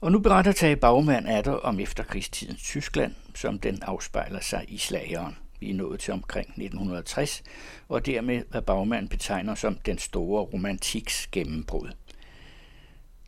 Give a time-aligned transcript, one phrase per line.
[0.00, 5.36] Og nu beretter Tage Bagmand er om efterkrigstidens Tyskland, som den afspejler sig i slageren.
[5.60, 7.42] Vi er nået til omkring 1960,
[7.88, 11.88] og dermed hvad Bagmand betegner som den store romantiks gennembrud.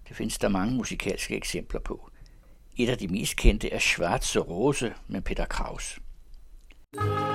[0.08, 2.10] Det findes der mange musikalske eksempler på.
[2.76, 5.98] Et af de mest kendte er Schwarze Rose med Peter Kraus.
[6.94, 7.27] thank you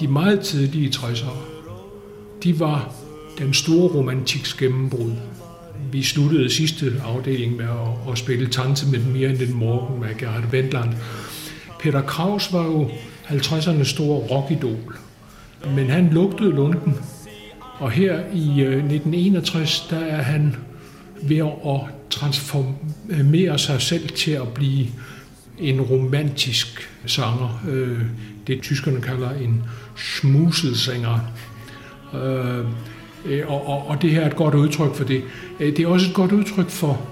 [0.00, 1.36] de meget tidlige 60'ere,
[2.44, 2.94] de var
[3.38, 5.12] den store romantiks gennembrud.
[5.92, 10.00] Vi sluttede sidste afdeling med at, at spille Tante med den mere end den morgen
[10.00, 10.94] med Gerhard Wendland.
[11.80, 12.90] Peter Kraus var jo
[13.24, 14.96] 50'ernes store rockidol,
[15.76, 16.94] men han lugtede lunden.
[17.78, 20.56] Og her i øh, 1961, der er han
[21.22, 24.86] ved at transformere sig selv til at blive
[25.60, 27.62] en romantisk sanger.
[27.68, 27.98] Øh,
[28.46, 29.62] det tyskerne kalder en
[29.96, 31.18] schmuselsanger.
[32.14, 32.64] Øh,
[33.24, 35.22] øh, og, og, og det her er et godt udtryk for det.
[35.60, 37.08] Øh, det er også et godt udtryk for,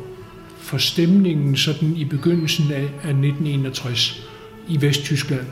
[0.59, 4.29] for stemningen sådan i begyndelsen af, af 1961
[4.69, 5.47] i Vesttyskland.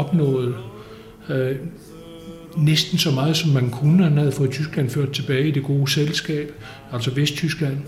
[0.00, 0.54] Opnået
[1.28, 1.56] øh,
[2.56, 4.04] næsten så meget, som man kunne.
[4.04, 6.52] Han havde fået Tyskland ført tilbage i det gode selskab,
[6.92, 7.78] altså Vesttyskland.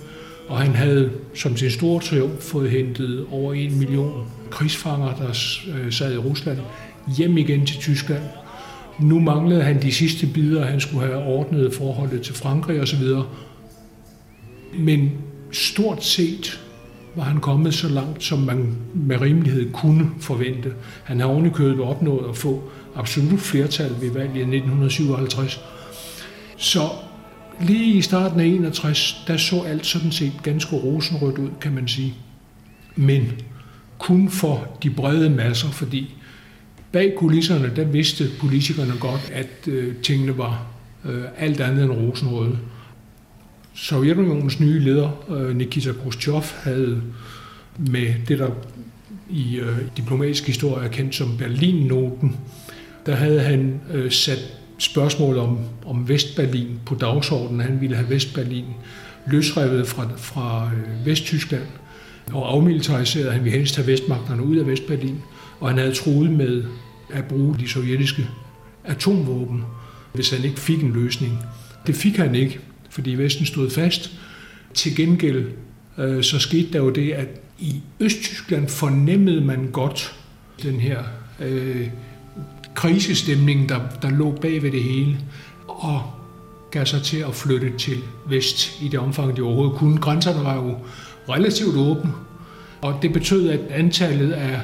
[0.49, 5.29] Og han havde som sin store triumf fået hentet over en million krigsfanger, der
[5.75, 6.59] øh, sad i Rusland,
[7.17, 8.23] hjem igen til Tyskland.
[9.01, 13.05] Nu manglede han de sidste bidder, han skulle have ordnet forholdet til Frankrig osv.
[14.79, 15.11] Men
[15.53, 16.61] stort set
[17.17, 20.73] var han kommet så langt, som man med rimelighed kunne forvente.
[21.05, 25.61] Han har ovenikøbet opnået at få absolut flertal ved valget i 1957.
[26.57, 26.89] Så
[27.61, 31.89] lige i starten af 61, der så alt sådan set ganske rosenrødt ud, kan man
[31.89, 32.15] sige.
[32.97, 33.33] Men
[33.99, 36.15] kun for de brede masser, fordi
[36.93, 40.67] bag kulisserne, der vidste politikerne godt, at øh, tingene var
[41.05, 42.59] øh, alt andet end rosenrøde.
[43.75, 47.03] Sovjetunionens nye leder, øh, Nikita Khrushchev, havde
[47.79, 48.51] med det, der
[49.31, 52.37] i øh, diplomatisk historie er kendt som Berlin-noten,
[53.07, 54.39] der havde han øh, sat
[54.79, 57.61] spørgsmål om, om Vestberlin på dagsordenen.
[57.61, 58.65] Han ville have Vestberlin
[59.27, 61.67] løsrevet fra, fra øh, Vesttyskland
[62.33, 63.33] og afmilitariseret.
[63.33, 65.19] Han ville helst have vestmagterne ud af Vestberlin,
[65.61, 66.65] og han havde troet med
[67.11, 68.29] at bruge de sovjetiske
[68.85, 69.65] atomvåben,
[70.13, 71.39] hvis han ikke fik en løsning.
[71.87, 72.61] Det fik han ikke
[72.93, 74.11] fordi Vesten stod fast.
[74.75, 75.45] Til gengæld
[75.99, 80.15] øh, så skete der jo det, at i Østtyskland fornemmede man godt
[80.63, 81.03] den her
[81.41, 81.89] øh,
[82.75, 85.19] krisestemning, der, der lå bag ved det hele,
[85.69, 86.03] og
[86.71, 89.99] gav sig til at flytte til vest i det omfang, de overhovedet kunne.
[89.99, 90.79] Grænserne var jo
[91.29, 92.13] relativt åbne,
[92.81, 94.61] og det betød, at antallet af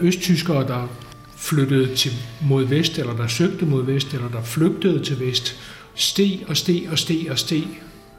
[0.00, 0.88] østtyskere, der
[1.36, 2.12] flyttede til
[2.42, 5.56] mod vest, eller der søgte mod vest, eller der flygtede til vest,
[5.94, 7.64] steg og steg og steg og steg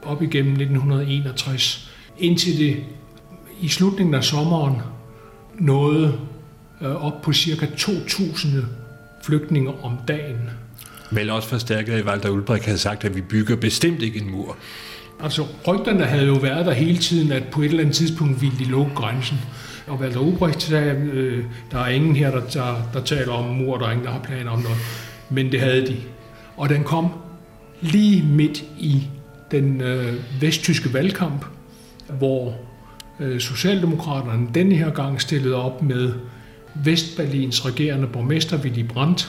[0.02, 2.76] op igennem 1961, indtil det
[3.60, 4.76] i slutningen af sommeren
[5.58, 6.18] nåede
[6.82, 8.46] øh, op på cirka 2.000
[9.24, 10.50] flygtninge om dagen.
[11.10, 14.30] Vel også forstærket af, at Walter Ulbricht havde sagt, at vi bygger bestemt ikke en
[14.30, 14.56] mur.
[15.22, 18.58] Altså, rygterne havde jo været der hele tiden, at på et eller andet tidspunkt ville
[18.58, 19.38] de lukke grænsen.
[19.86, 23.44] Og Walter Ulbricht sagde, at øh, der er ingen her, der, der, der taler om
[23.54, 24.78] mur, der er ingen, der har planer om noget.
[25.30, 25.96] Men det havde de.
[26.56, 27.10] Og den kom
[27.80, 29.06] lige midt i
[29.50, 31.44] den øh, vesttyske valgkamp,
[32.18, 32.54] hvor
[33.20, 36.12] øh, Socialdemokraterne denne her gang stillede op med
[36.84, 39.28] Vestberlins regerende borgmester Willy Brandt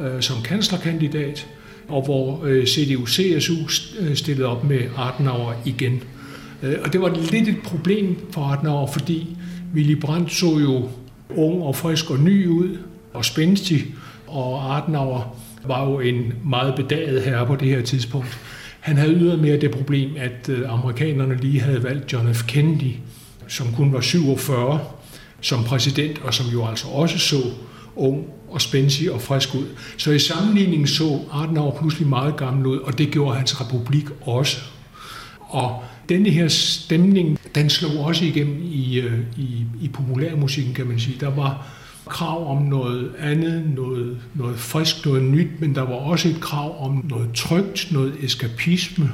[0.00, 1.46] øh, som kanslerkandidat,
[1.88, 3.70] og hvor øh, CDU-CSU
[4.00, 6.02] øh, stillede op med Adenauer igen.
[6.62, 9.36] Øh, og det var lidt et problem for Adenauer, fordi
[9.74, 10.88] Willy Brandt så jo
[11.36, 12.78] ung og frisk og ny ud
[13.14, 13.84] og spændstig,
[14.26, 18.38] og Adenauer var jo en meget bedaget herre på det her tidspunkt.
[18.80, 22.46] Han havde ydermere det problem, at øh, amerikanerne lige havde valgt John F.
[22.46, 22.92] Kennedy,
[23.48, 24.80] som kun var 47,
[25.40, 27.36] som præsident, og som jo altså også så
[27.96, 29.66] ung og spændsig og frisk ud.
[29.96, 34.60] Så i sammenligning så Adenauer pludselig meget gammel ud, og det gjorde hans republik også.
[35.40, 40.98] Og denne her stemning, den slog også igennem i, øh, i, i populærmusikken, kan man
[40.98, 41.16] sige.
[41.20, 41.66] Der var
[42.06, 46.84] krav om noget andet, noget, noget frisk, noget nyt, men der var også et krav
[46.84, 49.10] om noget trygt, noget eskapisme.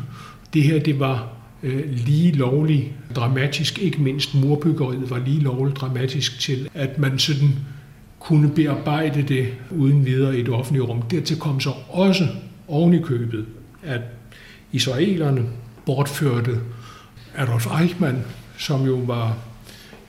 [0.55, 1.29] Det her, det var
[1.63, 2.85] øh, lige lovligt
[3.17, 7.51] dramatisk, ikke mindst murbyggeriet var lige lovligt dramatisk til, at man sådan
[8.19, 11.03] kunne bearbejde det uden videre i et offentligt rum.
[11.03, 12.29] Dertil kom så også
[12.69, 13.47] oven i købet,
[13.83, 14.01] at
[14.73, 15.47] israelerne
[15.87, 16.61] bortførte
[17.37, 18.19] Adolf Eichmann,
[18.59, 19.37] som jo var,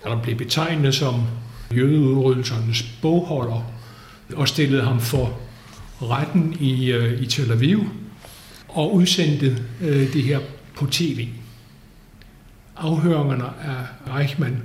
[0.04, 1.16] eller blev betegnet som
[1.76, 3.72] jødeudryddelsernes bogholder,
[4.36, 5.40] og stillede ham for
[6.02, 7.90] retten i, øh, i Tel Aviv,
[8.68, 10.40] og udsendte øh, det her
[10.76, 11.28] på tv.
[12.78, 14.64] Afhøringerne af Eichmann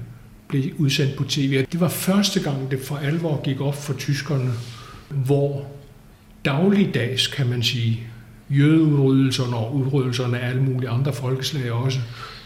[0.49, 1.67] blev udsendt på tv.
[1.73, 4.52] Det var første gang, det for alvor gik op for tyskerne,
[5.09, 5.67] hvor
[6.44, 8.00] dagligdags, kan man sige,
[8.50, 11.99] jødeudryddelserne og udryddelserne af alle mulige andre folkeslag også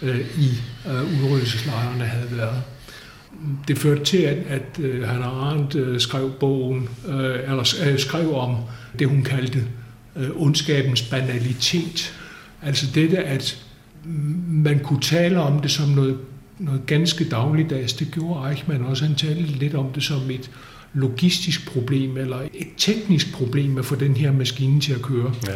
[0.02, 0.48] øh, i
[0.86, 2.62] øh, udryddelseslejrene havde været.
[3.68, 8.34] Det førte til, at, at øh, Hannah Arendt øh, skrev bogen, øh, eller øh, skrev
[8.34, 8.56] om
[8.98, 9.64] det, hun kaldte
[10.16, 12.14] øh, ondskabens banalitet.
[12.62, 13.64] Altså dette, at
[14.48, 16.18] man kunne tale om det som noget,
[16.58, 17.92] noget ganske dagligdags.
[17.92, 19.04] Det gjorde Eichmann også.
[19.04, 20.50] Han talte lidt om det som et
[20.94, 25.32] logistisk problem, eller et teknisk problem at få den her maskine til at køre.
[25.46, 25.52] Ja.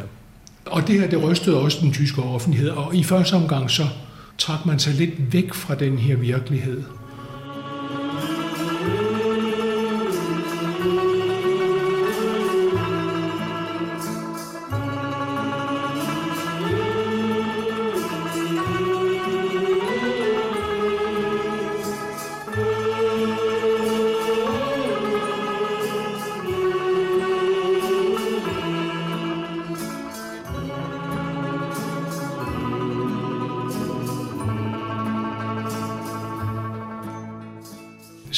[0.66, 3.86] Og det her, det rystede også den tyske offentlighed, og i første omgang så
[4.38, 6.82] trak man sig lidt væk fra den her virkelighed.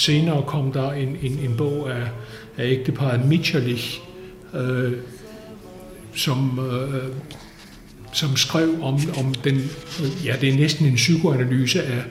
[0.06, 2.08] Senere kom der en, en, en bog af,
[2.56, 4.00] af ægteparet Mitscherlich,
[4.54, 4.92] øh,
[6.14, 7.02] som, øh,
[8.12, 9.70] som skrev om, om den,
[10.24, 12.02] ja, det er næsten en psykoanalyse af,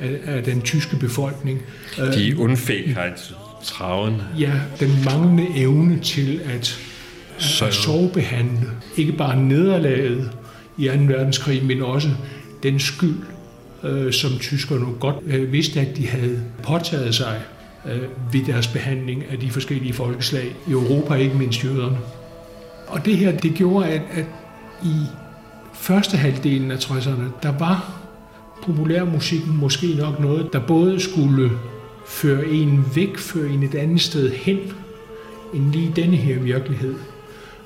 [0.00, 1.62] af, af den tyske befolkning.
[1.96, 4.22] De unfæghedstraven.
[4.38, 6.80] Ja, den manglende evne til at,
[7.38, 10.30] at, at sovebehandle ikke bare nederlaget
[10.78, 10.92] i 2.
[10.92, 12.08] verdenskrig, men også
[12.62, 13.18] den skyld,
[13.84, 17.42] øh, som tyskerne godt øh, vidste, at de havde påtaget sig
[17.86, 21.98] øh, ved deres behandling af de forskellige folkeslag i Europa, ikke mindst jøderne.
[22.86, 24.24] Og det her, det gjorde, at, at
[24.84, 24.96] i
[25.74, 28.00] første halvdelen af 60'erne, der var
[28.62, 31.50] populærmusikken måske nok noget, der både skulle
[32.06, 34.58] føre en væk, føre en et andet sted hen,
[35.54, 36.94] end lige denne her virkelighed,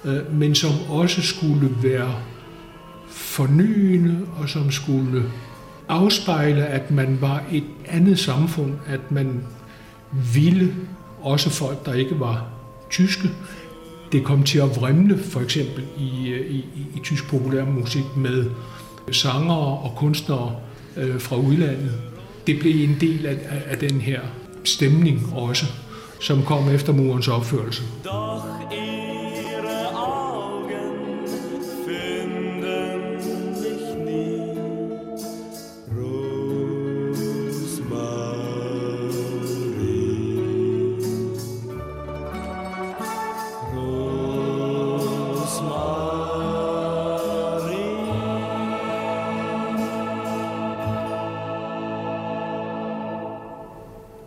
[0.05, 2.15] øh, men som også skulle være
[3.09, 5.23] fornyende, og som skulle
[5.89, 9.45] afspejle, at man var et andet samfund, at man
[10.35, 10.75] ville
[11.23, 12.47] også folk, der ikke var
[12.91, 13.31] tyske.
[14.13, 18.51] Det kom til at vrimle for eksempel i, i, i tysk populærmusik med
[19.13, 20.57] sangere og kunstnere
[20.97, 21.93] øh, fra udlandet.
[22.47, 24.21] Det blev en del af, af den her
[24.65, 25.67] stemning også,
[26.21, 27.83] som kom efter murens opførelse.
[28.05, 28.84] Doch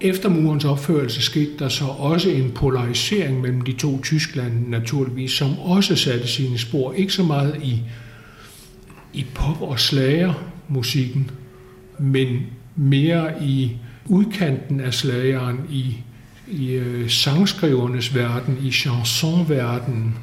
[0.08, 5.60] Efter murens opførelse skete der så også en polarisering mellem de to Tyskland naturligvis, som
[5.60, 7.82] også satte sine spor, ikke så meget i,
[9.14, 11.32] i pop- og slagermusikken,
[12.00, 12.40] men
[12.76, 15.96] mere i udkanten af slageren, i,
[16.48, 20.16] i øh, sangskrivernes verden, i chansonverdenen,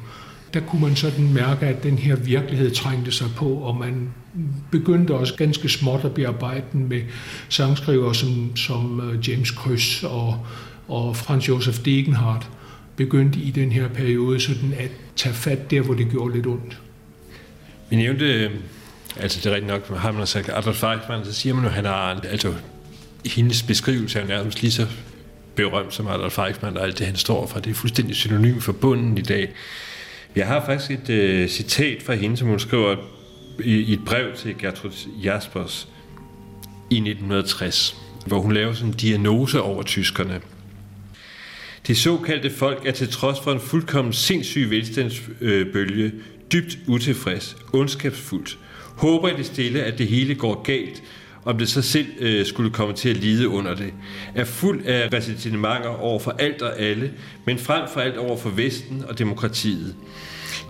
[0.53, 4.09] der kunne man sådan mærke, at den her virkelighed trængte sig på, og man
[4.71, 7.01] begyndte også ganske småt at bearbejde den med
[7.49, 10.45] sangskriver som, som øh, James Krøs og,
[10.87, 12.49] og Franz Josef Degenhardt
[12.95, 16.77] begyndte i den her periode sådan at tage fat der, hvor det gjorde lidt ondt.
[17.89, 18.51] Vi nævnte, øh,
[19.19, 21.75] altså det er rigtigt nok, har man sagt Adolf Eichmann, så siger man jo, at
[21.75, 22.53] han har, altså
[23.25, 24.87] hendes beskrivelse er nærmest lige så
[25.55, 27.59] berømt som Adolf Eichmann og alt det, han står for.
[27.59, 29.49] Det er fuldstændig synonym for bunden i dag.
[30.35, 32.95] Jeg har faktisk et øh, citat fra hende, som hun skriver
[33.63, 34.91] i, et brev til Gertrud
[35.23, 35.87] Jaspers
[36.89, 37.95] i 1960,
[38.25, 40.41] hvor hun laver sådan en diagnose over tyskerne.
[41.87, 46.11] Det såkaldte folk er til trods for en fuldkommen sindssyg velstandsbølge
[46.51, 48.57] dybt utilfreds, ondskabsfuldt,
[48.97, 51.03] håber i det stille, at det hele går galt,
[51.45, 53.93] om det så selv øh, skulle komme til at lide under det,
[54.35, 57.13] er fuld af resistentementer over for alt og alle,
[57.45, 59.95] men frem for alt over for Vesten og demokratiet.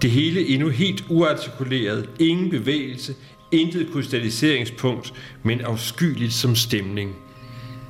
[0.02, 3.16] Det hele endnu helt uartikuleret, ingen bevægelse,
[3.52, 7.16] intet krystalliseringspunkt, men afskyeligt som stemning.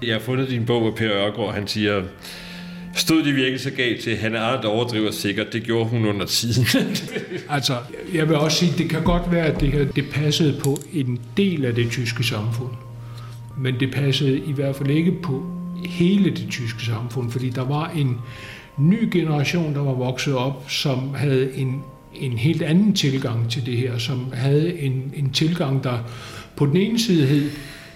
[0.04, 2.04] Jeg har fundet din bog, hvor Per Ørgaard han siger,
[2.96, 4.18] Stod de virkelig så galt til?
[4.18, 5.54] Han Arndt overdriver sikkert.
[5.54, 6.66] Det gjorde hun under tiden.
[7.50, 7.78] altså,
[8.14, 11.20] jeg vil også sige, det kan godt være, at det her det passede på en
[11.38, 12.72] del af det tyske samfund.
[13.58, 15.46] Men det passede i hvert fald ikke på
[15.86, 18.18] hele det tyske samfund, fordi der var en
[18.78, 21.84] ny generation, der var vokset op, som havde en,
[22.20, 25.98] en helt anden tilgang til det her, som havde en, en tilgang, der
[26.56, 27.50] på den ene side hed,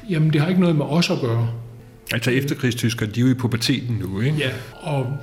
[0.09, 1.49] jamen det har ikke noget med os at gøre.
[2.13, 4.37] Altså efterkrigstyskere, de er jo i puberteten nu, ikke?
[4.37, 4.49] Ja,
[4.81, 5.17] og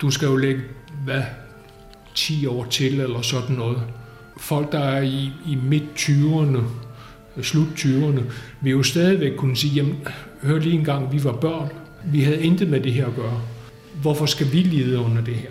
[0.00, 0.60] du skal jo lægge,
[1.04, 1.22] hvad,
[2.14, 3.82] 10 år til eller sådan noget.
[4.36, 6.58] Folk, der er i, i midt-20'erne,
[7.42, 8.20] slut 20'erne,
[8.62, 9.96] vil jo stadigvæk kunne sige, jamen,
[10.42, 11.68] hør lige en gang, vi var børn,
[12.04, 13.40] vi havde intet med det her at gøre.
[14.02, 15.50] Hvorfor skal vi lide under det her?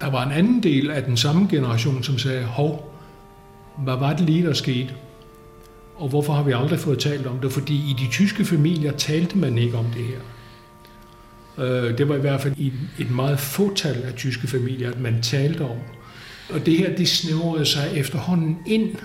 [0.00, 2.94] Der var en anden del af den samme generation, som sagde, hov,
[3.78, 4.94] hvad var det lige, der skete?
[5.96, 7.52] Og hvorfor har vi aldrig fået talt om det?
[7.52, 10.18] Fordi i de tyske familier talte man ikke om det her.
[11.64, 15.22] Øh, det var i hvert fald i et meget fåtal af tyske familier, at man
[15.22, 15.76] talte om.
[16.50, 18.96] Og det her, det snævrede sig efterhånden ind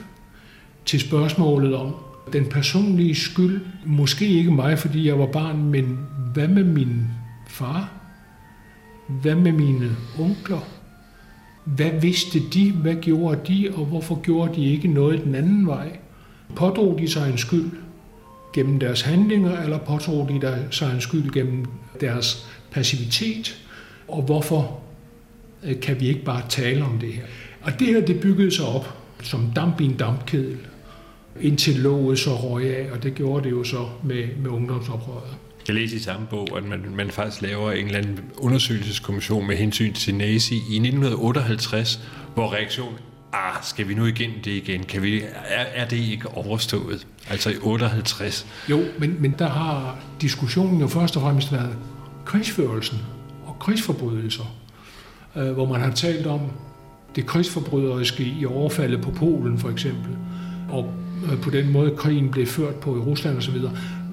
[0.86, 1.96] til spørgsmålet om
[2.34, 3.62] den personlige skyld.
[3.86, 6.00] Måske ikke mig, fordi jeg var barn, men
[6.34, 7.08] hvad med min
[7.48, 7.90] far?
[9.08, 10.73] Hvad med mine onkler?
[11.66, 12.72] Hvad vidste de?
[12.72, 13.70] Hvad gjorde de?
[13.76, 15.98] Og hvorfor gjorde de ikke noget den anden vej?
[16.56, 17.72] Pådrog de sig en skyld
[18.54, 21.66] gennem deres handlinger, eller pådrog de sig en skyld gennem
[22.02, 23.66] deres passivitet?
[24.08, 24.80] Og hvorfor
[25.64, 27.24] øh, kan vi ikke bare tale om det her?
[27.62, 30.58] Og det her, det byggede sig op som damp i en dampkedel,
[31.42, 35.38] indtil låget så røg af, og det gjorde det jo så med, med ungdomsoprøret.
[35.68, 39.56] Jeg læste i samme bog, at man, man faktisk laver en eller anden undersøgelseskommission med
[39.56, 42.00] hensyn til nazi i 1958,
[42.34, 42.98] hvor reaktionen
[43.34, 44.84] ah, skal vi nu igennem det igen?
[44.84, 47.08] Kan vi, er, er det ikke overstået?
[47.30, 48.48] Altså i 58?
[48.70, 51.78] Jo, men, men der har diskussionen jo først og fremmest været
[52.26, 53.00] krigsførelsen
[53.46, 54.56] og krigsforbrydelser,
[55.36, 56.42] øh, hvor man har talt om
[57.16, 60.18] det krigsforbryderiske i overfaldet på Polen for eksempel,
[60.70, 60.94] og
[61.42, 63.56] på den måde krigen blev ført på i Rusland osv.,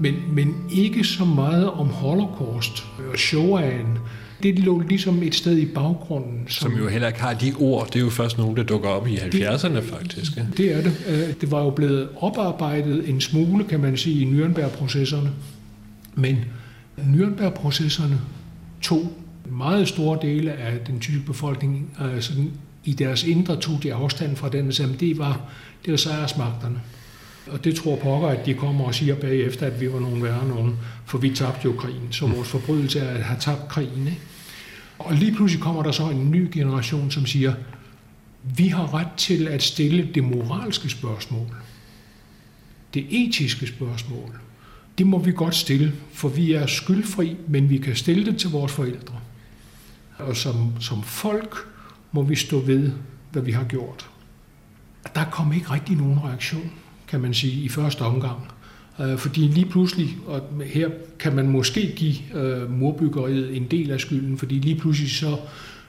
[0.00, 3.98] men, men ikke så meget om holocaust og Shoah'en,
[4.42, 6.44] det lå ligesom et sted i baggrunden.
[6.48, 7.86] Som, som jo heller ikke har de ord.
[7.86, 10.36] Det er jo først nogen, der dukker op i 70'erne faktisk.
[10.36, 10.42] Ja.
[10.56, 11.04] Det er det.
[11.08, 15.28] Øh, det var jo blevet oparbejdet en smule, kan man sige, i Nürnberg-processerne.
[16.14, 16.36] Men
[16.98, 18.20] Nürnberg-processerne
[18.82, 19.12] tog
[19.50, 22.32] meget store dele af den tyske befolkning altså
[22.84, 25.40] i deres indre tog de afstand fra den, som det var,
[25.84, 26.80] det var sejrsmagterne.
[27.46, 30.48] Og det tror pokker, at de kommer og siger bagefter, at vi var nogen værre
[30.48, 32.08] nogen, for vi tabte jo krigen.
[32.10, 34.06] Så vores forbrydelse er at have tabt krigen.
[34.06, 34.20] Ikke?
[34.98, 37.54] Og lige pludselig kommer der så en ny generation, som siger,
[38.56, 41.46] vi har ret til at stille det moralske spørgsmål.
[42.94, 44.40] Det etiske spørgsmål.
[44.98, 48.50] Det må vi godt stille, for vi er skyldfri, men vi kan stille det til
[48.50, 49.14] vores forældre.
[50.18, 51.68] Og som, som folk
[52.12, 52.92] må vi stå ved,
[53.32, 54.10] hvad vi har gjort.
[55.14, 56.70] Der kom ikke rigtig nogen reaktion,
[57.08, 58.40] kan man sige, i første omgang.
[59.00, 60.88] Øh, fordi lige pludselig, og her
[61.18, 65.36] kan man måske give øh, murbyggeriet en del af skylden, fordi lige pludselig så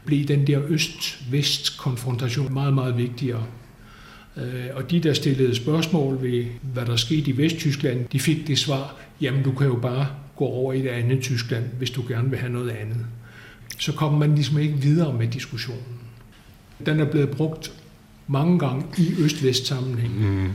[0.06, 3.44] blev den der øst-vest-konfrontation meget, meget vigtigere.
[4.38, 8.60] Øh, og de, der stillede spørgsmål ved, hvad der skete i Vesttyskland, de fik det
[8.60, 12.30] svar, jamen du kan jo bare gå over i det andet Tyskland, hvis du gerne
[12.30, 13.06] vil have noget andet.
[13.80, 16.00] Så kom man ligesom ikke videre med diskussionen.
[16.86, 17.74] Den er blevet brugt
[18.28, 20.20] mange gange i øst-vest sammenhæng.
[20.20, 20.46] Mm.
[20.46, 20.52] Øh,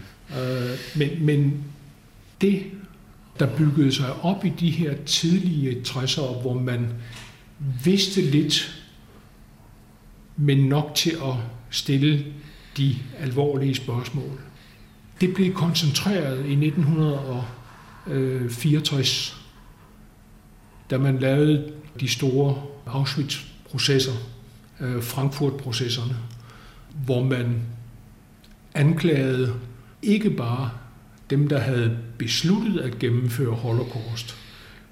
[0.97, 1.64] men, men
[2.40, 2.62] det,
[3.38, 6.88] der byggede sig op i de her tidlige 60'ere, hvor man
[7.85, 8.83] vidste lidt,
[10.37, 11.35] men nok til at
[11.71, 12.25] stille
[12.76, 14.40] de alvorlige spørgsmål.
[15.21, 19.37] Det blev koncentreret i 1964,
[20.90, 24.12] da man lavede de store Auschwitz-processer,
[24.80, 26.16] øh, Frankfurt-processerne,
[27.04, 27.62] hvor man
[28.75, 29.54] anklagede
[30.02, 30.71] ikke bare
[31.30, 34.37] dem, der havde besluttet at gennemføre holocaust,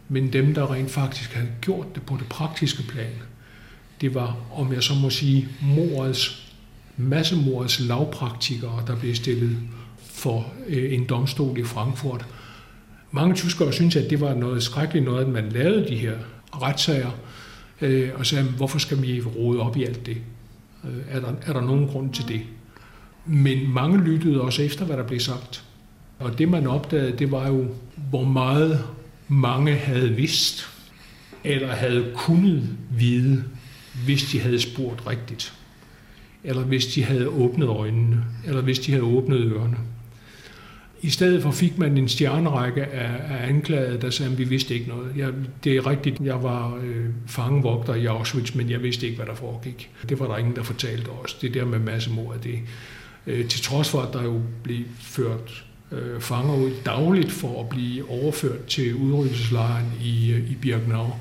[0.09, 3.13] men dem, der rent faktisk havde gjort det på det praktiske plan.
[4.01, 6.53] Det var, om jeg så må sige, morets
[6.97, 9.59] massemordets lavpraktikere, der blev stillet
[9.99, 12.27] for øh, en domstol i Frankfurt.
[13.11, 16.15] Mange tyskere synes, at det var noget skrækkeligt noget, at man lavede de her
[16.63, 17.11] retssager,
[17.85, 20.17] øh, og sagde, hvorfor skal vi rode op i alt det?
[20.85, 22.41] Øh, er, der, er der nogen grund til det?
[23.27, 25.65] Men mange lyttede også efter, hvad der blev sagt.
[26.19, 27.67] Og det man opdagede, det var jo,
[28.11, 28.85] hvor meget
[29.29, 30.69] mange havde vidst,
[31.45, 33.45] eller havde kunnet vide,
[34.05, 35.55] hvis de havde spurgt rigtigt.
[36.45, 39.77] Eller hvis de havde åbnet øjnene, eller hvis de havde åbnet ørerne.
[41.05, 44.75] I stedet for fik man en stjernerække af, af anklagede, der sagde, at vi vidste
[44.75, 45.13] ikke noget.
[45.17, 45.33] Jeg,
[45.65, 49.35] det er rigtigt, jeg var øh, fangevogter i Auschwitz, men jeg vidste ikke, hvad der
[49.35, 49.91] foregik.
[50.09, 51.35] Det var der ingen, der fortalte os.
[51.35, 52.59] Det der med massemord, det,
[53.27, 57.69] øh, til trods for, at der jo blev ført øh, fanger ud dagligt for at
[57.69, 61.13] blive overført til udryddelseslejren i, øh, i Birkenau.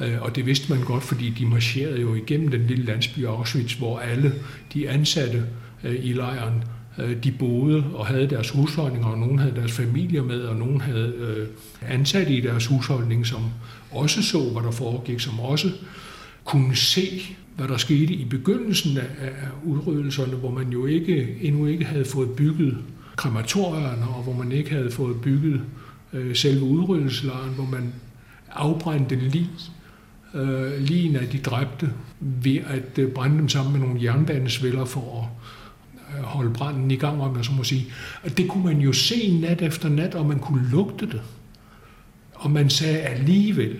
[0.00, 3.74] Øh, og det vidste man godt, fordi de marcherede jo igennem den lille landsby Auschwitz,
[3.74, 4.34] hvor alle
[4.74, 5.44] de ansatte
[5.84, 6.64] øh, i lejren
[6.98, 10.80] Øh, de boede og havde deres husholdninger, og nogen havde deres familier med, og nogen
[10.80, 11.46] havde øh,
[11.82, 13.42] ansatte i deres husholdning, som
[13.90, 15.70] også så, hvad der foregik, som også
[16.44, 17.22] kunne se,
[17.56, 19.30] hvad der skete i begyndelsen af,
[19.64, 22.78] udryddelserne, hvor man jo ikke, endnu ikke havde fået bygget
[23.16, 25.60] krematorierne, og hvor man ikke havde fået bygget
[26.12, 27.92] øh, selve udryddelseslejren, hvor man
[28.50, 29.50] afbrændte lige
[30.34, 35.20] øh, lige af de dræbte ved at øh, brænde dem sammen med nogle jernbanesvælder for
[35.22, 35.50] at
[36.22, 37.86] holde branden i gang, om jeg så må sige.
[38.22, 41.22] Og det kunne man jo se nat efter nat, og man kunne lugte det.
[42.34, 43.78] Og man sagde alligevel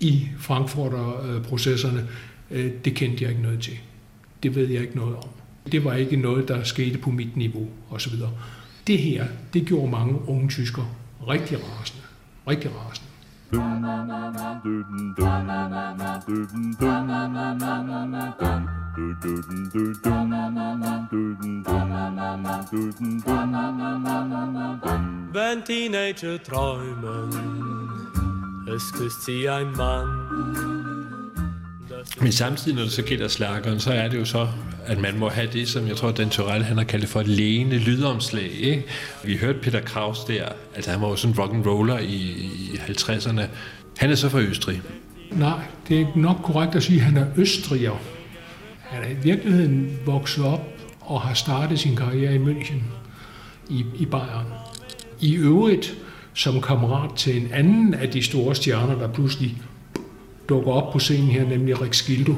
[0.00, 2.08] i Frankfurter-processerne,
[2.50, 3.78] øh, det kendte jeg ikke noget til.
[4.42, 5.28] Det ved jeg ikke noget om.
[5.72, 8.12] Det var ikke noget, der skete på mit niveau, osv.
[8.86, 10.86] Det her, det gjorde mange unge tyskere
[11.28, 12.02] rigtig rasende.
[12.48, 13.07] Rigtig rasende.
[25.32, 27.30] Wenn Teenager träumen,
[28.66, 30.77] es küsst sie ein Mann.
[32.20, 34.48] Men samtidig, når det så gælder slageren, så er det jo så,
[34.86, 37.20] at man må have det, som jeg tror, Dan Torell, han har kaldt det for
[37.20, 38.50] et lægende lydomslag.
[38.60, 38.84] Ikke?
[39.24, 40.44] Vi hørte Peter Kraus der,
[40.74, 42.14] altså han var jo sådan rock and roller i,
[42.72, 43.42] i 50'erne.
[43.98, 44.82] Han er så fra Østrig.
[45.30, 48.00] Nej, det er nok korrekt at sige, at han er østriger.
[48.80, 50.66] Han er i virkeligheden vokset op
[51.00, 52.82] og har startet sin karriere i München,
[53.70, 54.46] i, i Bayern.
[55.20, 55.94] I øvrigt
[56.34, 59.56] som kammerat til en anden af de store stjerner, der pludselig
[60.48, 62.34] dukker op på scenen her, nemlig Rick Skildo.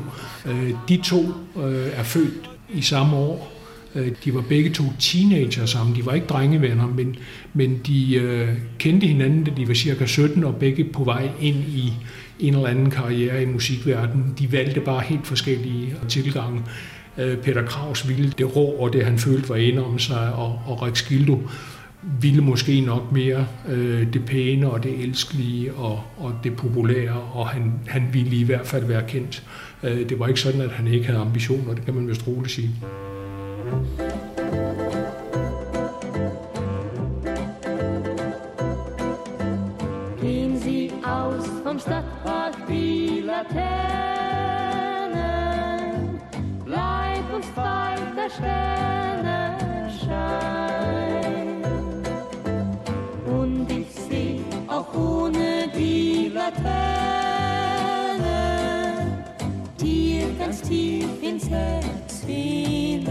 [0.46, 1.25] Øh, de to
[1.64, 3.53] øh, er født i samme år.
[3.94, 5.96] Øh, de var begge to teenager sammen.
[5.96, 7.16] De var ikke drengevenner, men,
[7.55, 11.92] men de kendte hinanden, da de var cirka 17 og begge på vej ind i
[12.38, 14.35] en eller anden karriere i musikverdenen.
[14.38, 16.62] De valgte bare helt forskellige tilgange.
[17.16, 20.83] Peter Kraus ville det rå og det, han følte var inde om sig, og, og
[20.83, 21.38] Rik Skildo
[22.02, 27.48] ville måske nok mere øh, det pæne og det elskelige og, og det populære, og
[27.48, 29.42] han, han ville i hvert fald være kendt.
[29.82, 32.52] Øh, det var ikke sådan, at han ikke havde ambitioner, det kan man vist roligt
[32.52, 32.70] sige.
[40.22, 43.60] Gehen Sie aus vom Stadtpark die Laternen,
[46.64, 48.80] bleib uns bei der
[61.31, 63.07] ins Herz hinein.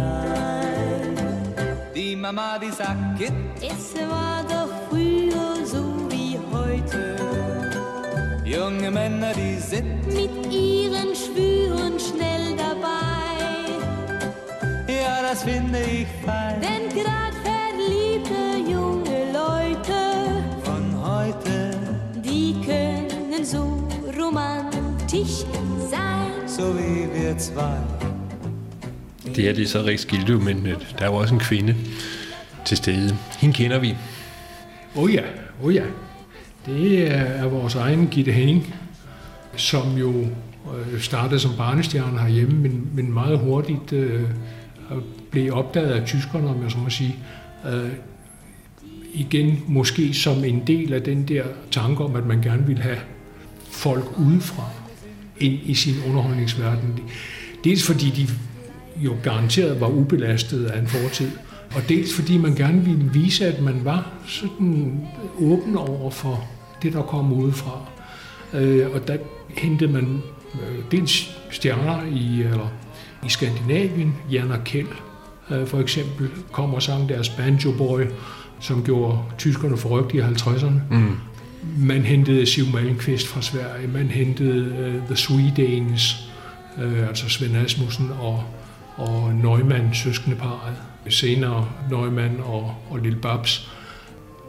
[1.95, 3.21] Die Mama, die sagt,
[3.61, 7.15] es war doch früher so wie heute.
[8.43, 13.37] Junge Männer, die sind mit ihren Schwüren schnell dabei.
[14.87, 16.59] Ja, das finde ich fein.
[16.61, 19.99] Denn grad verliebte junge Leute
[20.63, 21.55] von heute,
[22.15, 23.63] die können so
[24.19, 25.45] romantisch
[25.89, 26.31] sein.
[26.47, 27.98] So wie wir zwei.
[29.35, 31.75] Det her det er så Riks Gildo, men øh, der er jo også en kvinde
[32.65, 33.17] til stede.
[33.39, 33.95] Hende kender vi.
[34.95, 35.21] Oh ja,
[35.63, 35.83] oh ja.
[36.65, 38.75] Det er vores egen Gitte Henning,
[39.55, 40.27] som jo
[40.77, 44.23] øh, startede som barnestjerne herhjemme, men, men meget hurtigt øh,
[45.31, 47.15] blev opdaget af tyskerne, om jeg så må sige.
[47.65, 47.89] Øh,
[49.13, 52.97] igen måske som en del af den der tanke om, at man gerne vil have
[53.69, 54.63] folk udefra
[55.37, 56.99] ind i sin underholdningsverden.
[57.63, 58.27] Dels fordi de
[58.99, 61.31] jo garanteret var ubelastet af en fortid,
[61.75, 65.01] og dels fordi man gerne ville vise, at man var sådan
[65.39, 66.47] åben over for
[66.83, 67.81] det, der kom udefra.
[68.53, 69.17] Øh, og der
[69.57, 70.21] hentede man
[70.53, 72.71] øh, dels stjerner i, eller
[73.25, 74.87] I Skandinavien, Jan og Kjeld
[75.51, 78.01] øh, for eksempel, kom og sang deres Banjo Boy,
[78.59, 80.71] som gjorde tyskerne forrygt i 50'erne.
[80.91, 81.17] Mm.
[81.77, 86.29] Man hentede Siv Malmqvist fra Sverige, man hentede uh, The Swedanes,
[86.77, 88.43] uh, altså Svend Asmussen og,
[88.99, 90.75] og Neumann, søskende parret.
[91.09, 93.71] Senere Neumann og, og Lille Babs.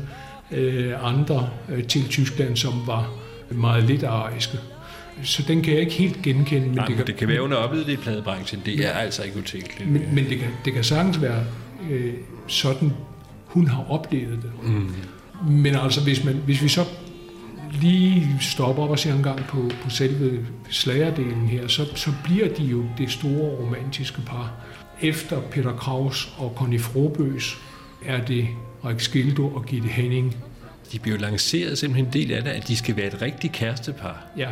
[0.51, 3.12] øh, andre øh, til Tyskland, som var
[3.51, 4.59] meget lidt ariske.
[5.23, 6.66] Så den kan jeg ikke helt genkende.
[6.66, 8.62] Men Nej, det, kan, det kan være, hun har oplevet det i pladebranchen.
[8.66, 9.90] Det er altså ikke utænkeligt.
[9.90, 11.44] Men, men det, kan, det kan sagtens være
[11.90, 12.14] øh,
[12.46, 12.92] sådan,
[13.44, 14.51] hun har oplevet det.
[14.62, 14.94] Mm.
[15.51, 16.85] Men altså, hvis, man, hvis vi så
[17.73, 22.55] lige stoppe op og se en gang på, på selve slagerdelen her, så, så bliver
[22.55, 24.53] de jo det store romantiske par.
[25.01, 27.59] Efter Peter Kraus og Conny Frobøs
[28.07, 28.49] er det
[28.85, 30.37] Rik Skildo og Gitte Henning.
[30.92, 33.53] De bliver jo lanceret simpelthen en del af det, at de skal være et rigtigt
[33.53, 34.23] kærestepar.
[34.37, 34.49] Ja.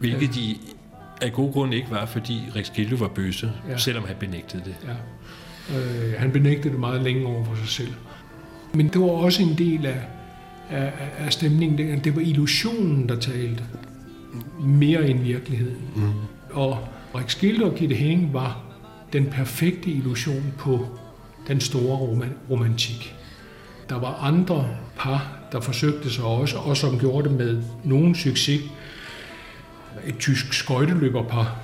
[0.00, 0.56] Hvilket de
[1.20, 3.76] af god grund ikke var, fordi Rik Skildo var bøse, ja.
[3.76, 4.74] selvom han benægtede det.
[4.88, 4.94] Ja.
[5.78, 7.92] Øh, han benægtede det meget længe over for sig selv.
[8.74, 10.00] Men det var også en del af,
[10.70, 12.04] af, af stemningen.
[12.04, 13.64] Det var illusionen, der talte
[14.60, 15.78] mere end virkeligheden.
[15.96, 16.12] Mm.
[16.52, 18.62] Og Rik Skilder og Gitte Henning var
[19.12, 20.86] den perfekte illusion på
[21.48, 21.96] den store
[22.50, 23.14] romantik.
[23.88, 28.60] Der var andre par, der forsøgte sig også, og som gjorde det med nogen succes.
[30.06, 31.56] Et tysk skøjteløberpar,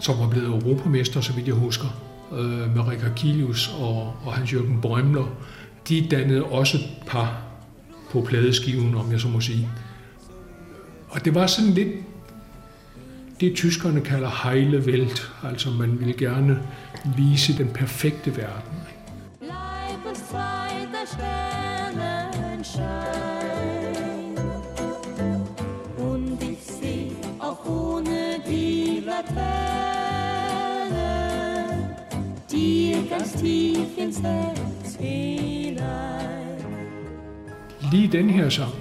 [0.00, 1.86] som var blevet europamester, så vidt jeg husker,
[2.32, 5.24] øh, med Rikard Kilius og, og Hans-Jørgen Brømler.
[5.88, 7.42] De dannede også par
[8.10, 9.68] på pladeskiven, om jeg så må sige.
[11.08, 11.88] Og det var sådan lidt
[13.40, 16.62] det, tyskerne kalder heile Welt, altså man ville gerne
[17.16, 18.74] vise den perfekte verden.
[33.10, 35.84] Ganz tief ins Herz hinein
[37.94, 38.72] lige den her sang,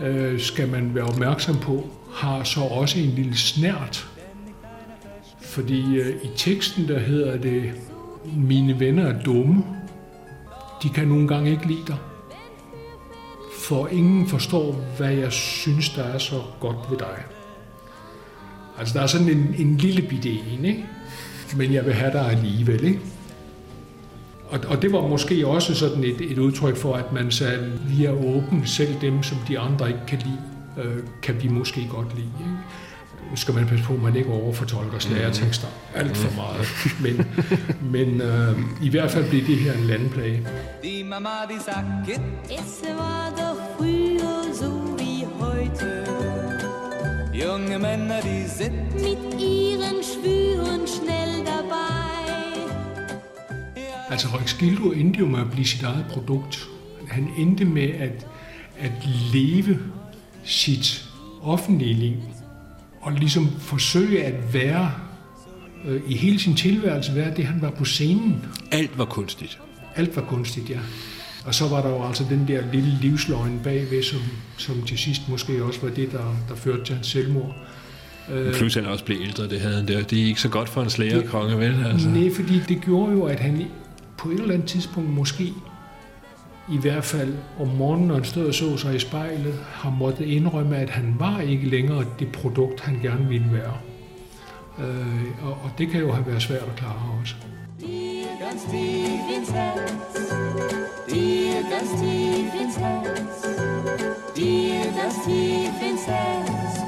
[0.00, 4.08] øh, skal man være opmærksom på, har så også en lille snært.
[5.40, 7.72] Fordi øh, i teksten, der hedder det,
[8.36, 9.64] mine venner er dumme,
[10.82, 11.96] de kan nogle gange ikke lide dig.
[13.62, 17.35] For ingen forstår, hvad jeg synes, der er så godt ved dig.
[18.78, 20.84] Altså, der er sådan en, en lille bitte en, ikke?
[21.56, 23.00] Men jeg vil have dig alligevel, ikke?
[24.48, 28.04] Og, og det var måske også sådan et, et udtryk for, at man sagde, vi
[28.04, 30.38] er åbne, selv dem, som de andre ikke kan lide,
[30.84, 32.30] øh, kan vi måske godt lide.
[32.40, 32.52] Ikke?
[33.30, 36.66] Nu skal man passe på, at man ikke overfortolker slagertekster alt for meget.
[37.04, 37.26] Men,
[37.92, 40.46] men øh, i hvert fald blev det her en landplage.
[40.82, 41.86] Die Mama, die sagt,
[42.66, 42.86] so
[43.80, 44.75] wie heute.
[47.42, 52.62] Junge Männer, die sind mit ihren Schwüren schnell dabei.
[54.08, 56.68] Altså Skildur endte jo med at blive sit eget produkt.
[57.08, 58.26] Han endte med at,
[58.78, 58.92] at
[59.32, 59.78] leve
[60.44, 61.04] sit
[61.42, 62.16] offentlige liv
[63.00, 64.92] og ligesom forsøge at være
[65.84, 68.44] øh, i hele sin tilværelse, være det, han var på scenen.
[68.72, 69.58] Alt var kunstigt.
[69.94, 70.78] Alt var kunstigt, ja.
[71.46, 74.20] Og så var der jo altså den der lille livsløgn bagved, som,
[74.56, 77.54] som til sidst måske også var det, der, der førte til hans selvmord.
[78.54, 80.02] Plus han også blev ældre, det havde han der.
[80.02, 81.86] Det er ikke så godt for en slagerkonge, vel?
[81.92, 82.08] Altså.
[82.08, 83.64] Nej, fordi det gjorde jo, at han
[84.18, 85.52] på et eller andet tidspunkt måske,
[86.72, 90.24] i hvert fald om morgenen, når han stod og så sig i spejlet, har måttet
[90.24, 93.76] indrømme, at han var ikke længere det produkt, han gerne ville være.
[94.78, 97.34] Øh, og, og det kan jo have været svært at klare også.
[98.56, 100.14] Ganz tief ins Herz,
[101.10, 103.42] dir ganz tief ins Herz,
[104.34, 106.80] dir ganz tief ins Herz,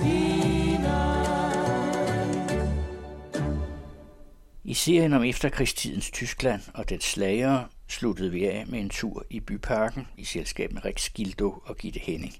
[4.64, 9.40] I serien om efterkrigstidens Tyskland og dets slagere sluttede vi af med en tur i
[9.40, 12.34] byparken i selskab med Rex Gildo og Gitte Henning.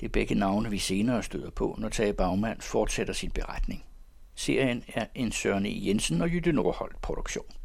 [0.00, 3.84] Det er begge navne, vi senere støder på, når Tage Bagmand fortsætter sin beretning.
[4.34, 5.86] Serien er en Søren E.
[5.86, 7.59] Jensen og Jytte Nordholt produktion.